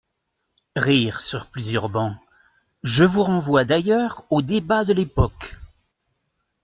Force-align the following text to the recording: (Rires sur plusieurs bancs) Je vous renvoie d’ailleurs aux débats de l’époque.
(Rires 0.75 1.21
sur 1.21 1.45
plusieurs 1.45 1.87
bancs) 1.87 2.17
Je 2.81 3.03
vous 3.03 3.21
renvoie 3.23 3.65
d’ailleurs 3.65 4.25
aux 4.31 4.41
débats 4.41 4.83
de 4.83 4.93
l’époque. 4.93 5.53